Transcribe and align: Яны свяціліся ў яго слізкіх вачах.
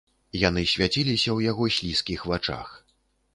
Яны 0.43 0.61
свяціліся 0.71 1.23
ў 1.23 1.39
яго 1.51 1.69
слізкіх 1.77 2.25
вачах. 2.33 2.67